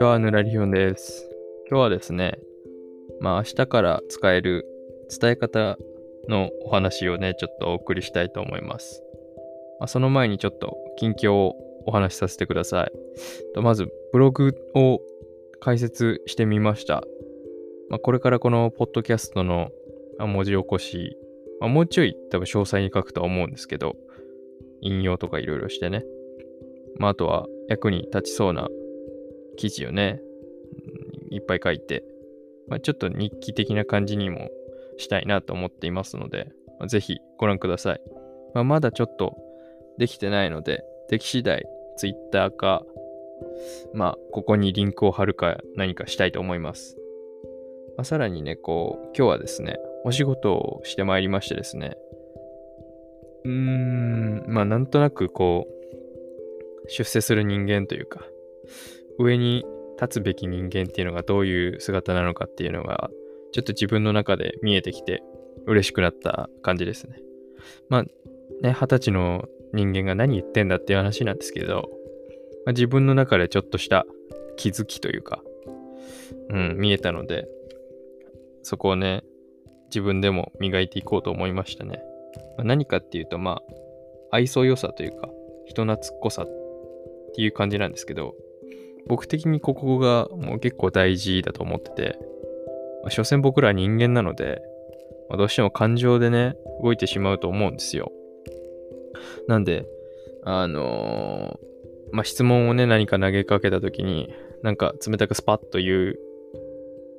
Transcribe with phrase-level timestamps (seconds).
[0.00, 1.28] 今日はぬらりひょんです。
[1.68, 2.38] 今日はですね、
[3.20, 4.64] まあ明日から使える
[5.10, 5.76] 伝え方
[6.28, 9.02] のお話をね、ちょっとお送りしたいと思います。
[9.80, 12.92] まあ、その前にちょっと近況をお話しさせてください。
[13.56, 15.00] とまず、ブログを
[15.58, 17.02] 解説してみました。
[17.90, 19.72] まあ、これからこのポッドキャストの
[20.20, 21.16] 文字起こし、
[21.58, 23.96] まあ、もうちょい多分詳細に書くとは思うんですけど、
[24.80, 26.04] 引用とかいろいろしてね。
[26.98, 28.68] まあ、あとは役に立ちそうな
[29.58, 30.22] 記事をね、
[31.30, 32.04] いっぱい書いて、
[32.68, 34.48] まあ、ちょっと日記的な感じにも
[34.96, 38.00] したいなと思っていますので、まあ、ぜひご覧ください。
[38.54, 39.36] まあ、まだちょっと
[39.98, 42.84] できてないので、でき次第 Twitter か、
[43.92, 46.96] まあ、ここにリンクを貼るか何かしたいと思います。
[47.96, 51.96] まあ、さらにね、こう、今日はですね、お仕事をしてまいりましてですね、
[53.44, 58.24] うーん、まあなんとなくこう、出世する人間というか、
[59.18, 59.64] 上に
[60.00, 63.10] 立つべき人間っていうのがどういう姿なのかっていうのが、
[63.52, 65.22] ちょっと自分の中で見えてきて、
[65.66, 67.18] 嬉しくなった感じですね。
[67.88, 68.02] まあ、
[68.62, 71.90] ね、二十歳の人間が何言ってんだっていう話なんですけど、
[72.64, 74.06] まあ、自分の中でちょっとした
[74.56, 75.42] 気づきというか、
[76.50, 77.48] うん、見えたので、
[78.62, 79.24] そこをね、
[79.86, 82.02] 自分でも磨いていこうと思いましたね。
[82.56, 83.62] まあ、何かっていうと、ま
[84.30, 85.28] あ、愛想良さというか、
[85.66, 86.46] 人懐っこさっ
[87.34, 88.34] ていう感じなんですけど、
[89.06, 92.18] 僕的にここがもう結構大事だと思ってて、
[93.02, 94.60] まあ、所詮僕ら人間なので、
[95.28, 98.12] まあ、どうしても感情でね、動いてしまうと思うんですよ。
[99.46, 99.86] なんで、
[100.44, 104.32] あのー、まあ、質問をね、何か投げかけた時に、
[104.62, 106.18] なんか冷たくスパッと言う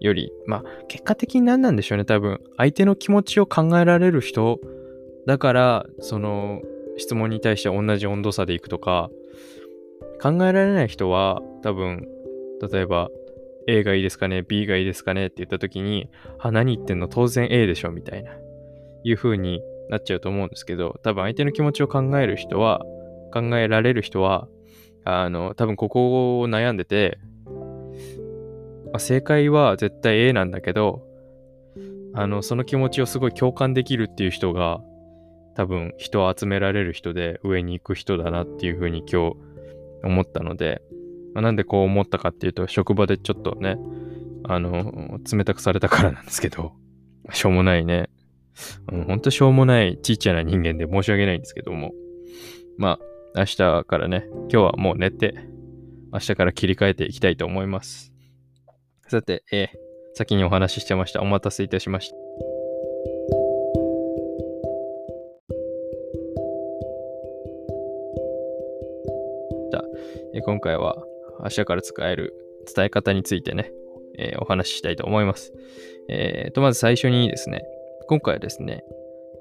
[0.00, 2.40] より、まあ、結果的に何なんでしょうね、多分。
[2.56, 4.58] 相手の気持ちを考えられる人
[5.26, 6.62] だから、その、
[6.96, 9.10] 質問に対して同じ温度差でいくとか、
[10.22, 12.06] 考えられない人は、多分、
[12.70, 13.08] 例えば、
[13.66, 17.08] A がいいですかね ?B がいいですかねって言った時に、あ、何言ってんの？
[17.08, 18.32] 当然 A でしょみたいな、
[19.04, 22.80] いう風になっちゃうと思うんですけど、多分相手の気持ちを考える人は、
[23.32, 24.48] 考えられる人は、
[25.04, 27.18] あの、多分ここを悩んでて、
[28.86, 31.02] まあ、正解は絶対 A なんだけど、
[32.12, 34.80] あの、その気持ちをすごい共感できるっていう人が、
[35.54, 39.36] 多分人を集められる人で上に行く人だなっていうふうに今日
[40.02, 40.82] 思ったので、
[41.34, 43.78] まあ、なんでこう思ったかっていうと、職場でちょっとね、
[44.44, 46.72] あの、冷たくされたからなんですけど、
[47.32, 48.08] しょうもないね、
[48.90, 51.92] うん、ほんとしょうもないちっちゃな人間で申し訳ないんですけども、
[52.76, 52.98] ま
[53.34, 55.34] あ、明日からね、今日はもう寝て、
[56.12, 58.12] 明日から切り替えていきたいと思います。
[59.06, 59.68] さて、えー、
[60.14, 61.20] 先にお話ししてました。
[61.20, 62.29] お待たせいたしました。
[70.50, 70.96] 今回は
[71.44, 72.34] 明日から使える
[72.74, 73.70] 伝え方についてね、
[74.18, 75.52] えー、お話ししたいと思います。
[76.08, 77.62] えー、と、まず最初にですね、
[78.08, 78.82] 今回はですね、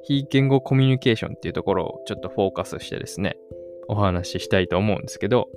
[0.03, 3.38] 非言語コミュニケーションっていうところをちょっとフォーカスしてですね、
[3.88, 5.50] お話ししたいと思うんですけど、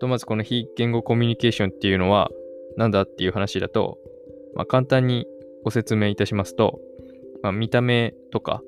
[0.00, 2.30] とまずこの非言語コミュニケーションっていうのは、
[2.78, 3.98] なんだっていう話だと、
[4.54, 5.26] まあ、簡単に
[5.62, 6.80] ご説明いたしますと、
[7.42, 8.62] まあ、見た目とか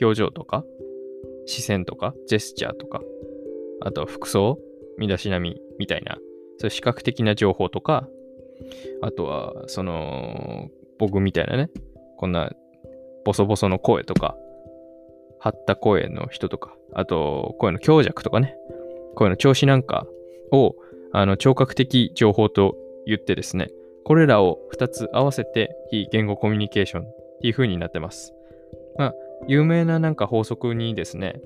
[0.00, 0.64] 表情とか
[1.44, 3.02] 視線とかジェスチャーとか
[3.82, 4.58] あと服装
[4.98, 6.16] 身だしなみみたいな
[6.58, 8.08] そういう視覚的な情報とか
[9.02, 10.68] あとはその
[10.98, 11.70] 僕みたいなね
[12.16, 12.50] こんな
[13.24, 14.36] ボソボソの声とか
[15.40, 18.56] 張った声の人とかあと声の強弱とかね
[19.14, 20.06] 声の調子なんか
[20.52, 20.74] を
[21.12, 23.70] あの聴覚的情報と言ってですね、
[24.04, 28.34] これらを2つ合わせて非言語コミュニケーションっていう風になってます。
[28.98, 29.14] まあ、
[29.46, 31.40] 有名ななんか法則にですね、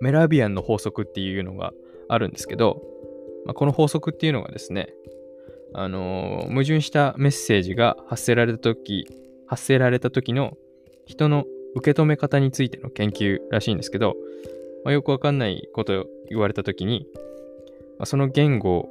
[0.00, 1.72] メラビアンの法則っていうのが
[2.12, 2.82] あるんですけど、
[3.46, 4.88] まあ、この法則っていうのがですね、
[5.74, 9.08] あのー、矛盾したメッセージが発せられた時、
[9.46, 10.56] 発せられた時の
[11.06, 14.14] 人の受け止め方についての研究らしいんですけど、
[14.84, 17.06] まあ、よくわかんないことを言われた時に、
[17.98, 18.90] まあ、その言語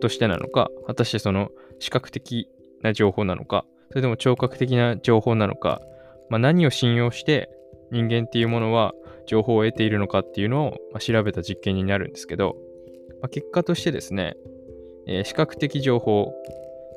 [0.00, 1.50] としてなのか、果たしてその
[1.80, 2.48] 視覚的
[2.82, 5.82] な情報なのか、それとも聴覚的な情報なのか、
[6.30, 7.50] まあ、何を信用して
[7.90, 8.94] 人間っていうものは
[9.26, 12.56] 情報を得ているのかっていうのを、ま調べた実験になるんですけど、
[13.20, 14.36] まあ、結果としてですね、
[15.06, 16.32] えー、視覚的情報、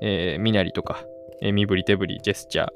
[0.01, 1.05] えー、身なりとか、
[1.41, 2.69] えー、身振り手振り、ジェスチャー、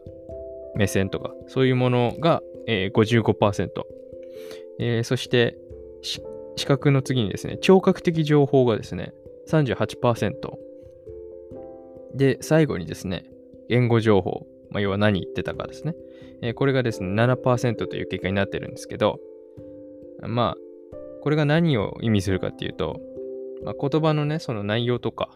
[0.75, 3.67] 目線とか、そういうものが、えー、55%、
[4.79, 5.57] えー、そして
[6.01, 9.13] 視覚の次にですね、聴覚的情報がですね、
[9.49, 10.31] 38%。
[12.15, 13.25] で、最後にですね、
[13.69, 15.95] 言語情報、まあ、要は何言ってたかですね。
[16.41, 19.19] えー、これがですね、7%という結果になってるんですけど、
[20.27, 20.57] まあ、
[21.21, 22.99] これが何を意味するかっていうと、
[23.63, 25.29] まあ、言葉のね、その内容とか、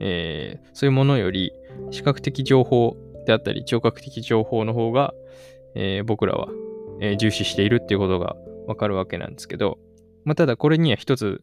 [0.00, 1.52] えー、そういうものより
[1.90, 2.96] 視覚的情報
[3.26, 5.14] であったり聴覚的情報の方が、
[5.74, 6.48] えー、僕らは、
[7.00, 8.36] えー、重視しているっていうことが
[8.66, 9.78] わかるわけなんですけど、
[10.24, 11.42] まあ、ただこれには一つ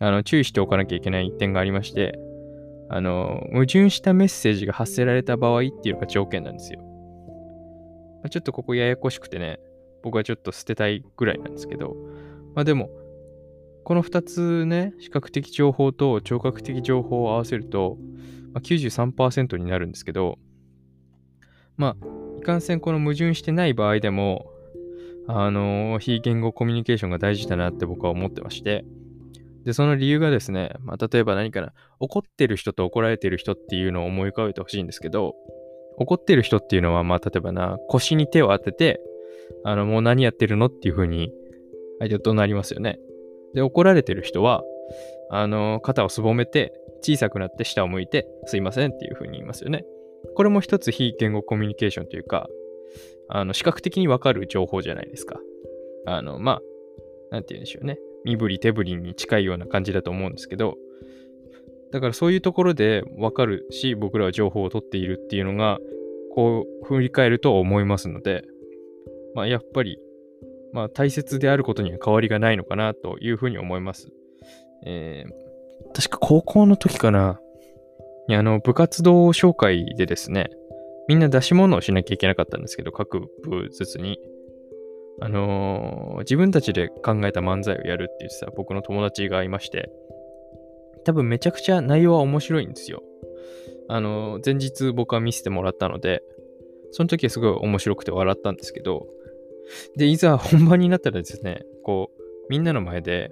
[0.00, 2.18] あの注意しておかなきゃいけない点がありまして、
[2.90, 6.80] あの、矛盾したメッセージが発せられた場合っていうのが条件なんですよ。
[6.80, 9.58] まあ、ちょっとここややこしくてね、
[10.02, 11.96] 僕はちょっと捨てたいぐらいなんですけど、
[12.54, 12.90] まあでも、
[13.84, 17.96] この2つね、視覚的情報と聴覚的情報を合わせると、
[18.52, 20.38] まあ、93%になるんですけど、
[21.76, 22.06] まあ、
[22.38, 24.50] いかんせんこの矛盾してない場合でも、
[25.26, 28.84] あのー、非言語コミュニケーションが大事だなって僕は思ってまして、
[29.64, 35.34] で、その理由がですね、まあ、例えば何かな、怒ってる人と怒られてる人っていうのを思い浮かべてほしいんですけど、
[35.98, 39.00] 怒ってる人っていうのは、まあ、例えばな、腰に手を当てて、
[39.64, 41.32] あの、もう何やってるのっていう風に、
[41.98, 42.98] 相手となりますよね。
[43.54, 44.62] で、怒られてる人は、
[45.30, 49.84] あの、肩をすぼめて、小さくなって下を向いて、すいませんっていう風に言いますよね。
[50.34, 52.48] これも一つ非言語コミュニケーションというか、
[53.28, 55.38] あの、視覚的にわかる情報じゃないですか。
[56.06, 56.62] あの、まあ、
[57.30, 57.98] なんて言うんでしょうね。
[58.24, 60.76] 身振り手振りに近いような感じだと思うんですけど、
[61.92, 65.78] だからそういうところでわかるし、僕らは情報を取っているっていうのが、
[66.34, 68.44] こう振り返ると思いますので、
[69.34, 69.98] まあ、やっぱり
[70.78, 74.12] まあ、大切であることには変わりがないのかなというふうに思います。
[74.86, 77.40] えー、確か高校の時かな、
[78.30, 80.50] あの、部活動紹介でですね、
[81.08, 84.20] みんな出し物をしなきゃいけなかったんですけど、各部ずつに。
[85.20, 89.90] あのー、自分たちで考えた漫才をやるって言ってた僕の友達がいまして、
[91.04, 93.02] 多分めちゃくちゃ内容は面白いんですよ。
[93.88, 96.22] あのー、前日僕は見せてもらったので、
[96.92, 99.08] その時はすごい面白くて笑ったんですけど、
[99.96, 103.30] で、いざ本番になったらですね、こう、みんなの前で、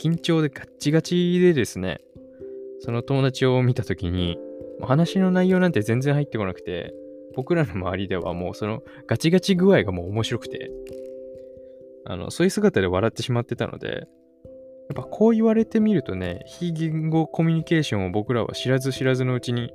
[0.00, 2.00] 緊張でガッチガチでですね、
[2.80, 4.38] その友達を見たときに、
[4.80, 6.94] 話の内容なんて全然入ってこなくて、
[7.34, 10.70] 僕らの周りではもうそのガチガチ具合がもう面白くて、
[12.06, 19.70] あの、そういう姿で笑ってしまってたので、やっぱこう言われてみるとね、非言語コミュニケーションを僕らは知らず知らずのうちに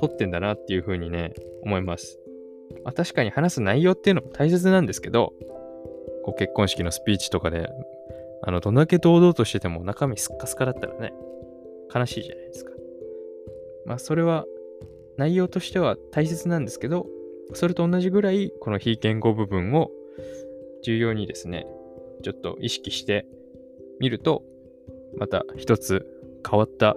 [0.00, 1.32] 取ってんだなっていうふうにね、
[1.62, 2.18] 思います。
[2.84, 5.32] まあ、確かに話す内容っていうのも大切なんですけど、
[6.24, 7.68] こう結婚式のスピーチとかで、
[8.42, 11.12] あの、どんだけ堂々としてても中身スッカスカだったらね、
[11.94, 12.72] 悲しいじゃないですか。
[13.86, 14.44] まあ、それは
[15.16, 17.06] 内容としては大切なんですけど、
[17.54, 19.90] それと同じぐらい、この非言語部分を
[20.82, 21.66] 重要にですね、
[22.22, 23.26] ちょっと意識して
[24.00, 24.42] みると、
[25.18, 26.06] また一つ
[26.48, 26.96] 変わった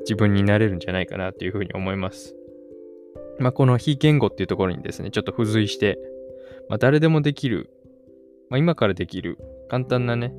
[0.00, 2.34] 自分になれるんじゃないかなというふうに思います。
[3.40, 5.98] まあ、この非言語っていうところにですね、ちょっと付随して、
[6.68, 7.70] まあ、誰でもできる、
[8.50, 9.38] まあ、今からできる
[9.68, 10.32] 簡単なね、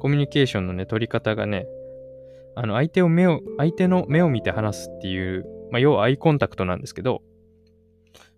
[0.00, 1.66] コミュニケーションのね、取り方がね、
[2.56, 7.22] あの、相手を目を、相手の目を見て話すっていう、まあ、要はアイコンタクトなんですけど、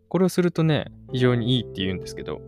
[0.08, 2.40] これをするとね、非常にいいって言うんですけど、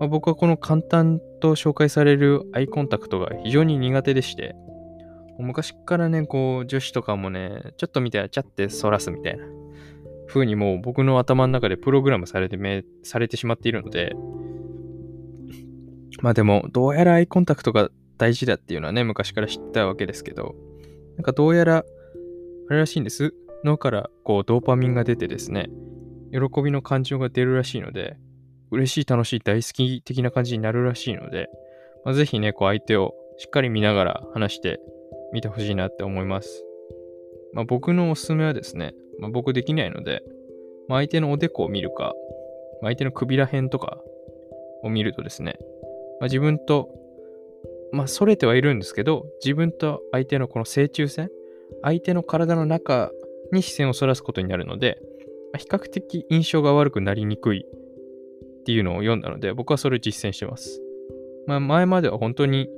[0.00, 4.56] まあ、僕はこの簡単と紹介されるアイコンタクトが非常に苦手でして、
[5.38, 9.63] 昔からね、こう、女子とかもね、ちょっと見たらチャってそらすみたいな。
[10.26, 14.14] 風にもう僕の頭の中でプログラムされてめ、されてしまっているので、
[16.22, 20.54] まあでも、どうやらアイコンタクトが大事だっていうのはね、昔から知ったわけですけど、
[21.16, 21.84] なんかどうやら、
[22.68, 23.34] あれらしいんです。
[23.64, 25.68] 脳からこうドーパミンが出てですね、
[26.32, 28.16] 喜びの感情が出るらしいので、
[28.70, 31.48] 嬉しい、楽しい、大好き的な感じになるらしいので、
[32.04, 34.80] まあ、ぜひね、こう相手をしっかり見ながら話して
[35.32, 36.64] みてほしいなって思います。
[37.52, 40.22] まあ、僕のおすすめはですね、まあ、僕できないので、
[40.88, 42.14] まあ、相手のおでこを見るか、
[42.82, 43.98] まあ、相手の首ら辺とか
[44.82, 45.58] を見るとですね、
[46.20, 46.90] まあ、自分と、
[47.92, 51.30] まあ、それてはいるんですけど、自分と相手のこの正中線、
[51.82, 53.10] 相手の体の中
[53.52, 54.98] に視線をそらすことになるので、
[55.52, 60.80] まあ、比較的印象が悪くなりにくいっていうのを読んだので、僕はそれを実践してます。
[61.46, 62.68] まあ、前までは本当に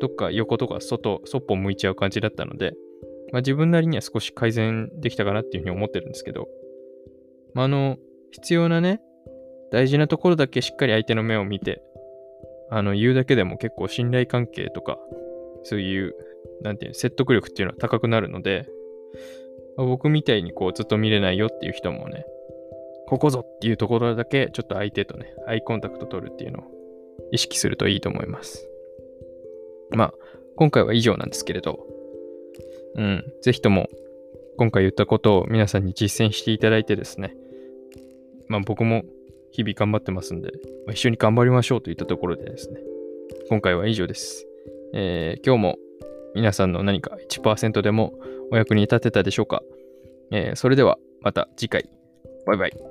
[0.00, 2.74] どっか横とか外、そっぽ向いちゃう感じだったので、
[3.32, 6.48] まあ、自分なりには少し改善できたかなっていうふうに思ってるんですけど、
[7.54, 7.96] まあ、あの、
[8.32, 9.00] 必要なね、
[9.70, 11.82] 大事なところだけしっかり相手の目を見て、
[12.70, 14.98] あの、言うだけでも結構信頼関係とか、
[15.64, 16.14] そういう、
[16.62, 18.68] なんていう説得力っていうのは高くなるので、
[19.76, 22.24] まあ、僕みたいにこうずっと見れないよっていう人もね、
[23.06, 26.62] ここぞっていうところだけちょっと相手とね、アイコンタクト取るっていうのを
[27.32, 28.68] 意識するといいと思います。
[29.90, 30.14] まあ、
[30.56, 31.86] 今回は以上なんですけれど、
[32.96, 33.88] うん、ぜひとも
[34.56, 37.34] 今回言ったことを皆さんに実践していただいてですね、
[38.48, 39.04] まあ僕も
[39.52, 40.50] 日々頑張ってますんで、
[40.86, 42.80] まあ、一緒に頑張りましょうといったところでですね、
[43.48, 44.46] 今回は以上です。
[44.92, 45.78] えー、今日も
[46.34, 48.14] 皆さんの何か1%でも
[48.50, 49.62] お役に立てたでしょうか
[50.32, 51.88] えーそれではまた次回。
[52.46, 52.89] バイバイ。